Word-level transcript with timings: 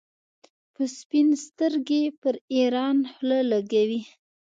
په 0.73 0.83
سپین 0.97 1.27
سترګۍ 1.45 2.03
پر 2.21 2.35
ایران 2.55 2.97
خوله 3.13 3.39
لګوي. 3.51 4.01